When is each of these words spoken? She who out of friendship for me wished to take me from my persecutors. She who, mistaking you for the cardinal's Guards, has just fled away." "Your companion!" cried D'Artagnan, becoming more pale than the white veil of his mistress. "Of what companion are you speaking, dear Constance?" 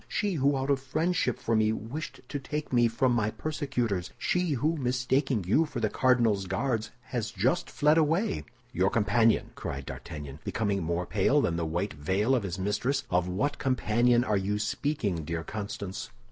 She 0.07 0.33
who 0.33 0.57
out 0.57 0.71
of 0.71 0.79
friendship 0.79 1.37
for 1.37 1.55
me 1.55 1.71
wished 1.71 2.21
to 2.29 2.39
take 2.39 2.73
me 2.73 2.87
from 2.87 3.11
my 3.13 3.29
persecutors. 3.29 4.09
She 4.17 4.53
who, 4.53 4.75
mistaking 4.75 5.43
you 5.43 5.65
for 5.67 5.79
the 5.79 5.91
cardinal's 5.91 6.47
Guards, 6.47 6.89
has 7.01 7.29
just 7.29 7.69
fled 7.69 7.99
away." 7.99 8.43
"Your 8.73 8.89
companion!" 8.89 9.51
cried 9.53 9.85
D'Artagnan, 9.85 10.39
becoming 10.43 10.81
more 10.81 11.05
pale 11.05 11.39
than 11.39 11.55
the 11.55 11.67
white 11.67 11.93
veil 11.93 12.33
of 12.33 12.41
his 12.41 12.57
mistress. 12.57 13.03
"Of 13.11 13.27
what 13.27 13.59
companion 13.59 14.23
are 14.23 14.37
you 14.37 14.57
speaking, 14.57 15.23
dear 15.23 15.43
Constance?" 15.43 16.09